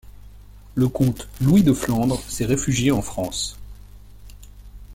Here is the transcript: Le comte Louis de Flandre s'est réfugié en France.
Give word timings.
Le 0.73 0.87
comte 0.89 1.27
Louis 1.41 1.61
de 1.61 1.73
Flandre 1.73 2.19
s'est 2.21 2.45
réfugié 2.45 2.91
en 2.91 3.03
France. 3.03 3.55